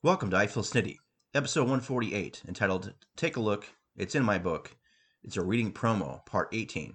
Welcome 0.00 0.30
to 0.30 0.36
I 0.36 0.46
Feel 0.46 0.62
Snitty, 0.62 0.98
episode 1.34 1.62
148, 1.62 2.42
entitled 2.46 2.94
Take 3.16 3.36
a 3.36 3.40
Look, 3.40 3.66
It's 3.96 4.14
in 4.14 4.22
My 4.22 4.38
Book. 4.38 4.76
It's 5.24 5.36
a 5.36 5.42
reading 5.42 5.72
promo, 5.72 6.24
part 6.24 6.50
18. 6.52 6.94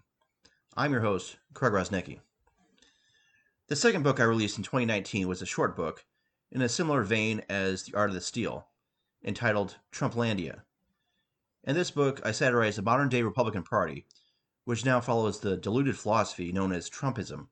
I'm 0.78 0.94
your 0.94 1.02
host, 1.02 1.36
Craig 1.54 1.74
Rosnicki. 1.74 2.22
The 3.68 3.76
second 3.76 4.04
book 4.04 4.22
I 4.22 4.24
released 4.24 4.58
in 4.58 4.64
2019 4.64 5.28
was 5.28 5.42
a 5.42 5.46
short 5.46 5.76
book 5.76 6.06
in 6.50 6.62
a 6.62 6.70
similar 6.70 7.04
vein 7.04 7.44
as 7.50 7.84
The 7.84 7.94
Art 7.94 8.10
of 8.10 8.14
the 8.16 8.22
Steal, 8.22 8.70
entitled 9.22 9.76
Trumplandia. 9.92 10.62
In 11.66 11.76
this 11.76 11.92
book, 11.92 12.22
I 12.24 12.32
satirize 12.32 12.78
the 12.78 12.84
modern 12.84 13.10
day 13.10 13.22
Republican 13.22 13.64
Party, 13.64 14.06
which 14.64 14.86
now 14.86 15.02
follows 15.02 15.42
the 15.42 15.58
diluted 15.58 15.98
philosophy 15.98 16.54
known 16.54 16.72
as 16.72 16.90
Trumpism. 16.90 17.48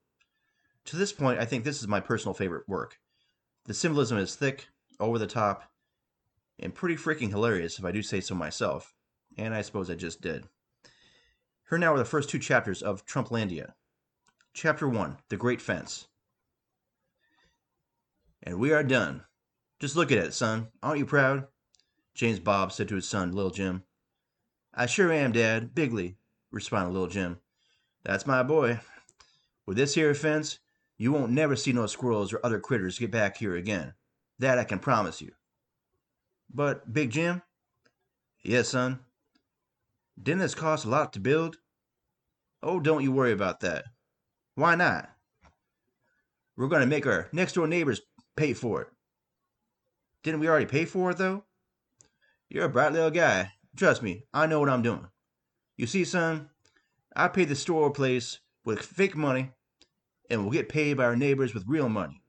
To 0.86 0.96
this 0.96 1.12
point, 1.12 1.42
I 1.42 1.46
think 1.46 1.66
this 1.66 1.82
is 1.82 1.90
my 1.90 2.00
personal 2.00 2.34
favorite 2.34 2.70
work. 2.70 3.00
The 3.66 3.74
symbolism 3.74 4.18
is 4.18 4.34
thick, 4.34 4.70
over 5.02 5.20
the 5.20 5.28
top, 5.28 5.70
and 6.60 6.74
pretty 6.74 6.96
freaking 6.96 7.30
hilarious 7.30 7.80
if 7.80 7.86
I 7.86 7.92
do 7.92 8.02
say 8.02 8.22
so 8.22 8.36
myself, 8.36 8.94
and 9.38 9.54
I 9.54 9.62
suppose 9.62 9.90
I 9.90 9.96
just 9.96 10.22
did. 10.22 10.46
Here 11.70 11.78
now 11.78 11.94
are 11.94 11.98
the 11.98 12.06
first 12.06 12.30
two 12.30 12.40
chapters 12.40 12.82
of 12.82 13.06
Trumplandia. 13.06 13.74
Chapter 14.54 14.88
1 14.88 15.18
The 15.30 15.38
Great 15.38 15.62
Fence. 15.62 16.08
And 18.44 18.60
we 18.60 18.72
are 18.72 18.84
done. 18.84 19.24
Just 19.80 19.96
look 19.96 20.12
at 20.12 20.18
it, 20.18 20.34
son. 20.34 20.68
Aren't 20.84 21.00
you 21.00 21.06
proud? 21.06 21.48
James 22.14 22.40
Bob 22.40 22.72
said 22.72 22.88
to 22.90 22.96
his 22.96 23.08
son, 23.08 23.32
Little 23.32 23.52
Jim. 23.52 23.84
I 24.74 24.86
sure 24.86 25.12
am, 25.12 25.32
Dad, 25.32 25.74
bigly, 25.74 26.18
responded 26.52 26.92
Little 26.92 27.08
Jim. 27.08 27.40
That's 28.04 28.28
my 28.28 28.44
boy. 28.44 28.80
With 29.66 29.78
this 29.78 29.96
here 29.96 30.14
fence, 30.14 30.60
you 30.98 31.12
won't 31.12 31.32
never 31.32 31.56
see 31.56 31.72
no 31.72 31.88
squirrels 31.88 32.34
or 32.34 32.40
other 32.44 32.60
critters 32.60 33.00
get 33.00 33.12
back 33.12 33.38
here 33.38 33.56
again. 33.56 33.94
That 34.42 34.58
I 34.58 34.64
can 34.64 34.80
promise 34.80 35.22
you. 35.22 35.34
But, 36.52 36.92
Big 36.92 37.12
Jim? 37.12 37.44
Yes, 38.44 38.70
son. 38.70 39.02
Didn't 40.22 40.40
this 40.40 40.56
cost 40.56 40.84
a 40.84 40.90
lot 40.90 41.14
to 41.14 41.20
build? 41.20 41.58
Oh, 42.64 42.80
don't 42.80 43.04
you 43.04 43.12
worry 43.12 43.34
about 43.34 43.60
that. 43.60 43.86
Why 44.56 44.74
not? 44.74 45.12
We're 46.58 46.70
going 46.70 46.82
to 46.82 46.88
make 46.88 47.06
our 47.06 47.30
next 47.32 47.54
door 47.54 47.68
neighbors 47.68 48.02
pay 48.36 48.54
for 48.54 48.82
it. 48.82 48.88
Didn't 50.24 50.40
we 50.40 50.50
already 50.50 50.66
pay 50.66 50.86
for 50.86 51.12
it, 51.12 51.18
though? 51.20 51.44
You're 52.50 52.66
a 52.66 52.70
bright 52.70 52.94
little 52.94 53.12
guy. 53.12 53.52
Trust 53.76 54.02
me, 54.02 54.24
I 54.34 54.48
know 54.48 54.60
what 54.60 54.70
I'm 54.70 54.82
doing. 54.82 55.08
You 55.78 55.86
see, 55.86 56.04
son, 56.04 56.50
I 57.16 57.28
paid 57.28 57.50
the 57.50 57.56
store 57.56 57.92
place 57.92 58.40
with 58.66 58.80
fake 58.82 59.16
money 59.16 59.52
and 60.32 60.42
we'll 60.42 60.52
get 60.52 60.68
paid 60.68 60.98
by 60.98 61.06
our 61.06 61.16
neighbors 61.16 61.54
with 61.54 61.68
real 61.68 61.90
money. 61.90 62.21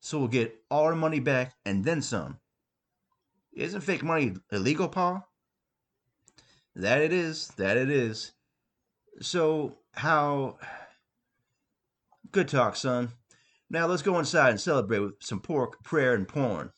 So 0.00 0.18
we'll 0.18 0.28
get 0.28 0.62
all 0.70 0.84
our 0.84 0.96
money 0.96 1.20
back 1.20 1.54
and 1.64 1.84
then 1.84 2.02
some. 2.02 2.38
Isn't 3.52 3.82
fake 3.82 4.02
money 4.02 4.34
illegal, 4.50 4.88
Pa? 4.88 5.24
That 6.74 7.00
it 7.00 7.12
is, 7.12 7.48
that 7.56 7.76
it 7.76 7.90
is. 7.90 8.32
So, 9.20 9.78
how. 9.92 10.58
Good 12.32 12.48
talk, 12.48 12.76
son. 12.76 13.10
Now 13.68 13.86
let's 13.86 14.02
go 14.02 14.18
inside 14.18 14.50
and 14.50 14.60
celebrate 14.60 15.00
with 15.00 15.14
some 15.20 15.40
pork, 15.40 15.82
prayer, 15.82 16.14
and 16.14 16.26
porn. 16.26 16.72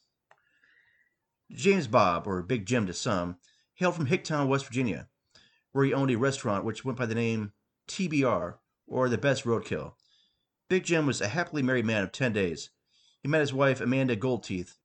James 1.50 1.86
Bob, 1.86 2.26
or 2.26 2.42
Big 2.42 2.66
Jim 2.66 2.86
to 2.86 2.94
some, 2.94 3.36
hailed 3.74 3.94
from 3.94 4.06
Hicktown, 4.06 4.48
West 4.48 4.66
Virginia, 4.66 5.08
where 5.72 5.84
he 5.84 5.92
owned 5.92 6.10
a 6.10 6.16
restaurant 6.16 6.64
which 6.64 6.84
went 6.84 6.98
by 6.98 7.06
the 7.06 7.14
name 7.14 7.52
TBR, 7.88 8.54
or 8.86 9.08
the 9.08 9.18
Best 9.18 9.44
Roadkill. 9.44 9.92
Big 10.68 10.84
Jim 10.84 11.06
was 11.06 11.20
a 11.20 11.28
happily 11.28 11.62
married 11.62 11.84
man 11.84 12.02
of 12.02 12.12
10 12.12 12.32
days. 12.32 12.70
He 13.22 13.28
met 13.28 13.40
his 13.40 13.52
wife, 13.52 13.80
Amanda 13.80 14.16
Goldteeth, 14.16 14.78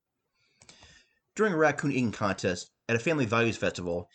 during 1.34 1.52
a 1.52 1.56
raccoon 1.56 1.90
eating 1.90 2.12
contest 2.12 2.70
at 2.88 2.94
a 2.94 3.00
family 3.00 3.26
values 3.26 3.56
festival, 3.56 4.08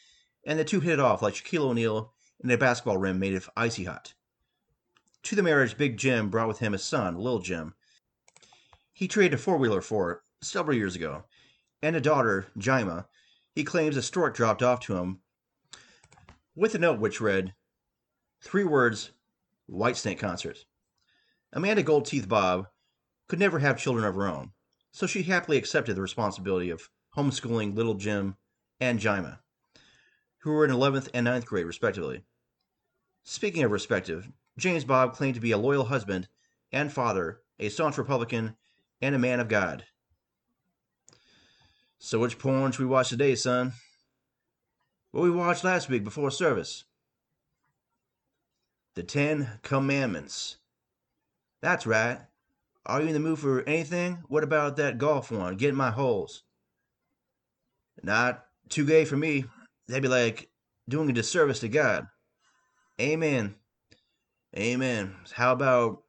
and 0.46 0.58
the 0.58 0.64
two 0.64 0.80
hit 0.80 0.94
it 0.94 1.00
off 1.00 1.22
like 1.22 1.34
Shaquille 1.34 1.70
O'Neal 1.70 2.14
and 2.42 2.52
a 2.52 2.58
basketball 2.58 2.98
rim 2.98 3.20
made 3.20 3.34
of 3.34 3.50
icy 3.58 3.84
hot. 3.84 4.14
To 5.24 5.36
the 5.36 5.44
marriage, 5.44 5.78
Big 5.78 5.97
Jim 5.97 6.30
brought 6.30 6.47
with 6.47 6.59
him 6.59 6.74
a 6.74 6.78
son, 6.78 7.18
Lil 7.18 7.40
Jim. 7.40 7.75
He 8.94 9.08
traded 9.08 9.34
a 9.34 9.38
four 9.38 9.58
wheeler 9.58 9.81
for 9.81 10.12
it 10.12 10.20
several 10.42 10.78
years 10.78 10.96
ago, 10.96 11.26
and 11.81 11.96
a 11.96 12.02
daughter, 12.02 12.47
Jima, 12.58 13.08
he 13.56 13.64
claims 13.64 13.97
a 13.97 14.02
stork 14.02 14.36
dropped 14.36 14.64
off 14.64 14.80
to 14.81 14.96
him 14.96 15.20
with 16.56 16.76
a 16.76 16.80
note 16.80 17.00
which 17.00 17.22
read, 17.22 17.53
Three 18.42 18.64
words, 18.64 19.12
Whitesnake 19.70 20.20
concert. 20.20 20.66
Amanda 21.52 21.84
Goldteeth 21.84 22.28
Bob 22.28 22.68
could 23.28 23.39
never 23.39 23.59
have 23.59 23.79
children 23.79 24.06
of 24.06 24.16
her 24.16 24.28
own, 24.28 24.51
so 24.91 25.07
she 25.07 25.23
happily 25.23 25.57
accepted 25.57 25.95
the 25.95 26.01
responsibility 26.01 26.69
of 26.69 26.89
homeschooling 27.16 27.75
little 27.75 27.94
Jim 27.94 28.35
and 28.79 29.00
Jima, 29.00 29.39
who 30.39 30.51
were 30.51 30.66
in 30.66 30.72
11th 30.72 31.09
and 31.13 31.28
9th 31.28 31.45
grade, 31.45 31.66
respectively. 31.66 32.23
Speaking 33.23 33.63
of 33.63 33.72
respective, 33.72 34.29
James 34.57 34.84
Bob 34.84 35.13
claimed 35.16 35.35
to 35.35 35.41
be 35.41 35.51
a 35.51 35.57
loyal 35.57 35.85
husband 35.85 36.28
and 36.72 36.91
father, 36.91 37.41
a 37.59 37.69
staunch 37.69 37.97
Republican, 37.97 38.56
and 39.01 39.16
a 39.16 39.19
man 39.19 39.40
of 39.40 39.47
God. 39.47 39.85
So, 42.00 42.19
which 42.19 42.38
porn 42.38 42.72
should 42.72 42.81
we 42.81 42.85
watch 42.85 43.09
today, 43.09 43.35
son? 43.35 43.73
What 45.11 45.23
we 45.23 45.31
watched 45.31 45.63
last 45.63 45.90
week 45.90 46.03
before 46.03 46.31
service? 46.31 46.84
The 48.95 49.03
Ten 49.03 49.59
Commandments. 49.61 50.57
That's 51.61 51.88
right. 51.88 52.19
Are 52.86 53.02
you 53.02 53.08
in 53.08 53.14
the 53.14 53.20
mood 53.20 53.40
for 53.40 53.62
anything? 53.64 54.24
What 54.28 54.44
about 54.44 54.76
that 54.78 54.98
golf 54.98 55.32
one? 55.32 55.56
Getting 55.56 55.78
my 55.78 55.92
holes. 55.92 56.44
Not 58.02 58.46
too 58.70 58.86
gay 58.86 59.06
for 59.06 59.16
me. 59.16 59.46
That'd 59.88 60.04
be 60.04 60.10
like 60.10 60.50
doing 60.90 61.10
a 61.10 61.14
disservice 61.14 61.60
to 61.62 61.70
God. 61.70 62.08
Amen. 63.00 63.56
Amen. 64.58 65.16
How 65.34 65.54
about 65.54 66.04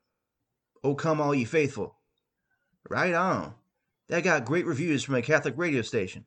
Oh 0.83 0.95
Come 0.95 1.21
All 1.21 1.35
Ye 1.35 1.45
Faithful? 1.45 1.97
Right 2.91 3.15
on. 3.15 3.55
That 4.09 4.25
got 4.25 4.45
great 4.45 4.67
reviews 4.67 5.03
from 5.05 5.15
a 5.15 5.23
Catholic 5.23 5.55
radio 5.57 5.83
station. 5.83 6.27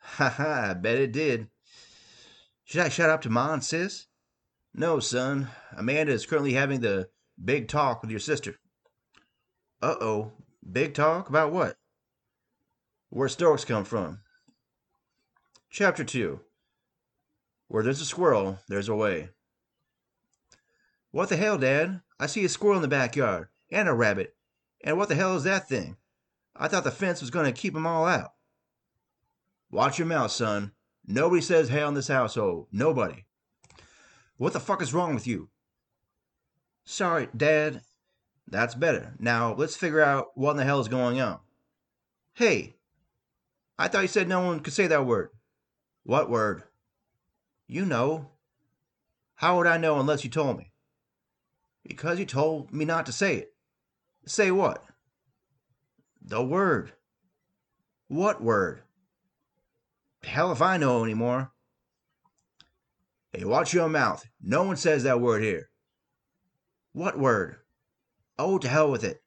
Ha 0.00 0.28
ha, 0.28 0.70
I 0.70 0.74
bet 0.74 0.96
it 0.96 1.12
did. 1.12 1.48
Should 2.64 2.80
I 2.80 2.88
shout 2.88 3.10
out 3.10 3.22
to 3.22 3.30
Ma 3.30 3.52
and 3.52 3.64
Sis? 3.64 4.06
No, 4.72 5.00
son. 5.00 5.48
Amanda 5.76 6.12
is 6.12 6.26
currently 6.26 6.54
having 6.54 6.80
the 6.80 7.08
big 7.42 7.68
talk 7.68 8.00
with 8.00 8.10
your 8.10 8.20
sister. 8.20 8.56
Uh 9.84 9.96
oh. 10.00 10.32
Big 10.72 10.94
talk? 10.94 11.28
About 11.28 11.52
what? 11.52 11.76
Where 13.10 13.28
storks 13.28 13.66
come 13.66 13.84
from. 13.84 14.20
Chapter 15.68 16.02
2 16.02 16.40
Where 17.68 17.82
there's 17.82 18.00
a 18.00 18.06
squirrel, 18.06 18.60
there's 18.66 18.88
a 18.88 18.94
way. 18.94 19.28
What 21.10 21.28
the 21.28 21.36
hell, 21.36 21.58
Dad? 21.58 22.00
I 22.18 22.24
see 22.24 22.46
a 22.46 22.48
squirrel 22.48 22.76
in 22.76 22.82
the 22.82 22.88
backyard, 22.88 23.48
and 23.70 23.86
a 23.86 23.92
rabbit. 23.92 24.34
And 24.82 24.96
what 24.96 25.10
the 25.10 25.16
hell 25.16 25.36
is 25.36 25.44
that 25.44 25.68
thing? 25.68 25.98
I 26.56 26.66
thought 26.66 26.84
the 26.84 26.90
fence 26.90 27.20
was 27.20 27.28
going 27.28 27.44
to 27.44 27.60
keep 27.60 27.76
'em 27.76 27.86
all 27.86 28.06
out. 28.06 28.32
Watch 29.70 29.98
your 29.98 30.08
mouth, 30.08 30.30
son. 30.30 30.72
Nobody 31.06 31.42
says 31.42 31.68
hell 31.68 31.88
in 31.88 31.94
this 31.94 32.08
household. 32.08 32.68
Nobody. 32.72 33.26
What 34.38 34.54
the 34.54 34.60
fuck 34.60 34.80
is 34.80 34.94
wrong 34.94 35.14
with 35.14 35.26
you? 35.26 35.50
Sorry, 36.86 37.28
Dad. 37.36 37.82
That's 38.48 38.74
better. 38.74 39.14
Now, 39.18 39.54
let's 39.54 39.76
figure 39.76 40.02
out 40.02 40.28
what 40.34 40.52
in 40.52 40.56
the 40.58 40.64
hell 40.64 40.80
is 40.80 40.88
going 40.88 41.20
on. 41.20 41.40
Hey, 42.34 42.76
I 43.78 43.88
thought 43.88 44.02
you 44.02 44.08
said 44.08 44.28
no 44.28 44.40
one 44.40 44.60
could 44.60 44.72
say 44.72 44.86
that 44.86 45.06
word. 45.06 45.30
What 46.04 46.30
word? 46.30 46.62
You 47.66 47.84
know. 47.84 48.30
How 49.36 49.56
would 49.56 49.66
I 49.66 49.78
know 49.78 49.98
unless 49.98 50.22
you 50.22 50.30
told 50.30 50.58
me? 50.58 50.72
Because 51.86 52.18
you 52.18 52.26
told 52.26 52.72
me 52.72 52.84
not 52.84 53.06
to 53.06 53.12
say 53.12 53.36
it. 53.36 53.54
Say 54.26 54.50
what? 54.50 54.84
The 56.22 56.42
word. 56.42 56.92
What 58.08 58.42
word? 58.42 58.82
Hell 60.22 60.52
if 60.52 60.62
I 60.62 60.76
know 60.76 61.02
anymore. 61.04 61.50
Hey, 63.32 63.44
watch 63.44 63.74
your 63.74 63.88
mouth. 63.88 64.24
No 64.40 64.62
one 64.62 64.76
says 64.76 65.02
that 65.02 65.20
word 65.20 65.42
here. 65.42 65.68
What 66.92 67.18
word? 67.18 67.56
Oh, 68.38 68.58
to 68.58 68.68
hell 68.68 68.90
with 68.90 69.04
it. 69.04 69.22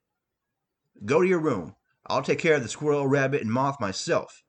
Go 1.04 1.22
to 1.22 1.28
your 1.28 1.38
room. 1.38 1.74
I'll 2.06 2.22
take 2.22 2.38
care 2.38 2.54
of 2.54 2.62
the 2.62 2.68
squirrel, 2.68 3.06
rabbit, 3.06 3.42
and 3.42 3.52
moth 3.52 3.80
myself. 3.80 4.42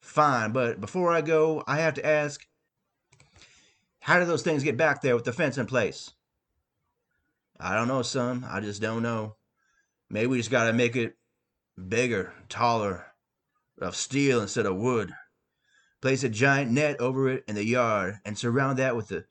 Fine, 0.00 0.52
but 0.52 0.80
before 0.80 1.12
I 1.12 1.20
go, 1.20 1.62
I 1.66 1.78
have 1.78 1.94
to 1.94 2.06
ask 2.06 2.46
how 4.00 4.18
did 4.18 4.28
those 4.28 4.42
things 4.42 4.64
get 4.64 4.76
back 4.76 5.02
there 5.02 5.14
with 5.14 5.24
the 5.24 5.32
fence 5.32 5.58
in 5.58 5.66
place? 5.66 6.10
I 7.60 7.74
don't 7.74 7.88
know, 7.88 8.02
son. 8.02 8.46
I 8.48 8.60
just 8.60 8.80
don't 8.80 9.02
know. 9.02 9.36
Maybe 10.08 10.28
we 10.28 10.38
just 10.38 10.50
gotta 10.50 10.72
make 10.72 10.96
it 10.96 11.16
bigger, 11.88 12.32
taller, 12.48 13.06
of 13.80 13.96
steel 13.96 14.40
instead 14.40 14.66
of 14.66 14.76
wood. 14.76 15.12
Place 16.00 16.22
a 16.22 16.28
giant 16.28 16.70
net 16.70 17.00
over 17.00 17.28
it 17.28 17.44
in 17.48 17.54
the 17.54 17.64
yard 17.64 18.18
and 18.24 18.38
surround 18.38 18.78
that 18.78 18.96
with 18.96 19.10
a, 19.10 19.24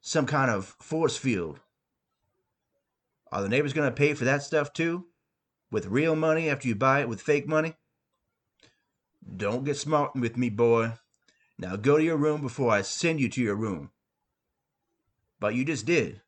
some 0.00 0.26
kind 0.26 0.50
of 0.50 0.76
force 0.80 1.16
field. 1.16 1.60
Are 3.32 3.40
the 3.42 3.48
neighbors 3.48 3.72
going 3.72 3.88
to 3.88 3.96
pay 3.96 4.12
for 4.12 4.26
that 4.26 4.42
stuff 4.42 4.74
too? 4.74 5.06
With 5.70 5.86
real 5.86 6.14
money 6.14 6.50
after 6.50 6.68
you 6.68 6.74
buy 6.74 7.00
it 7.00 7.08
with 7.08 7.22
fake 7.22 7.48
money? 7.48 7.74
Don't 9.36 9.64
get 9.64 9.78
smart 9.78 10.14
with 10.14 10.36
me, 10.36 10.50
boy. 10.50 10.92
Now 11.58 11.76
go 11.76 11.96
to 11.96 12.04
your 12.04 12.18
room 12.18 12.42
before 12.42 12.70
I 12.70 12.82
send 12.82 13.20
you 13.20 13.30
to 13.30 13.40
your 13.40 13.56
room. 13.56 13.90
But 15.40 15.54
you 15.54 15.64
just 15.64 15.86
did. 15.86 16.20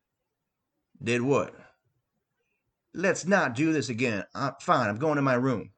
Did 1.01 1.21
what? 1.21 1.53
Let's 2.93 3.25
not 3.25 3.53
do 3.53 3.71
this 3.71 3.89
again. 3.89 4.23
I'm 4.33 4.53
fine. 4.59 4.89
I'm 4.89 4.97
going 4.97 5.17
to 5.17 5.21
my 5.21 5.35
room. 5.35 5.71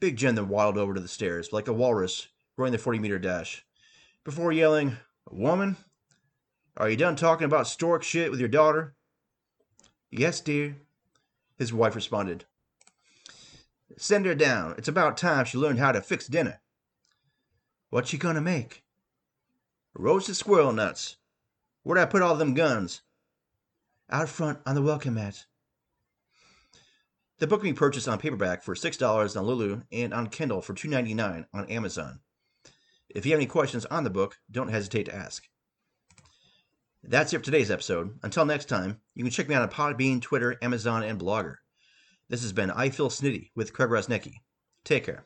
Big 0.00 0.16
Jen 0.16 0.34
then 0.34 0.48
waddled 0.48 0.78
over 0.78 0.94
to 0.94 1.00
the 1.00 1.08
stairs 1.08 1.52
like 1.52 1.68
a 1.68 1.72
walrus 1.72 2.26
running 2.56 2.72
the 2.72 2.78
40 2.78 2.98
meter 2.98 3.18
dash 3.18 3.64
before 4.24 4.50
yelling, 4.50 4.96
Woman, 5.30 5.76
are 6.76 6.88
you 6.88 6.96
done 6.96 7.14
talking 7.14 7.44
about 7.44 7.68
stork 7.68 8.02
shit 8.02 8.30
with 8.30 8.40
your 8.40 8.48
daughter? 8.48 8.96
Yes, 10.10 10.40
dear, 10.40 10.76
his 11.56 11.72
wife 11.72 11.94
responded. 11.94 12.44
Send 13.96 14.26
her 14.26 14.34
down. 14.34 14.74
It's 14.78 14.88
about 14.88 15.16
time 15.16 15.44
she 15.44 15.58
learned 15.58 15.78
how 15.78 15.92
to 15.92 16.00
fix 16.00 16.26
dinner. 16.26 16.60
What's 17.90 18.10
she 18.10 18.18
gonna 18.18 18.40
make? 18.40 18.84
Roasted 19.94 20.36
squirrel 20.36 20.72
nuts. 20.72 21.16
Where'd 21.82 22.00
I 22.00 22.06
put 22.06 22.22
all 22.22 22.36
them 22.36 22.54
guns? 22.54 23.02
Out 24.10 24.28
front 24.28 24.58
on 24.66 24.74
the 24.74 24.82
welcome 24.82 25.14
mat. 25.14 25.46
The 27.38 27.46
book 27.46 27.62
can 27.62 27.70
be 27.70 27.76
purchased 27.76 28.08
on 28.08 28.18
paperback 28.18 28.62
for 28.62 28.74
$6 28.74 29.36
on 29.36 29.46
Lulu 29.46 29.82
and 29.90 30.12
on 30.12 30.28
Kindle 30.28 30.60
for 30.60 30.74
$2.99 30.74 31.46
on 31.54 31.66
Amazon. 31.66 32.20
If 33.08 33.24
you 33.24 33.32
have 33.32 33.38
any 33.38 33.46
questions 33.46 33.86
on 33.86 34.04
the 34.04 34.10
book, 34.10 34.38
don't 34.50 34.68
hesitate 34.68 35.04
to 35.04 35.14
ask. 35.14 35.48
That's 37.02 37.32
it 37.32 37.38
for 37.38 37.44
today's 37.44 37.70
episode. 37.70 38.18
Until 38.22 38.44
next 38.44 38.68
time, 38.68 39.00
you 39.14 39.24
can 39.24 39.30
check 39.30 39.48
me 39.48 39.54
out 39.54 39.62
on 39.62 39.70
Podbean, 39.70 40.20
Twitter, 40.20 40.56
Amazon, 40.60 41.02
and 41.02 41.18
Blogger. 41.18 41.56
This 42.28 42.42
has 42.42 42.52
been 42.52 42.70
I 42.70 42.90
Feel 42.90 43.08
Snitty 43.08 43.50
with 43.56 43.72
Craig 43.72 43.88
Rosnicki. 43.90 44.34
Take 44.84 45.04
care. 45.04 45.18